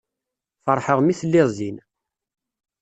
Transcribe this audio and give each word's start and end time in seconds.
Feṛḥeɣ 0.65 0.97
imi 0.99 1.15
telliḍ 1.19 1.49
din. 1.57 1.77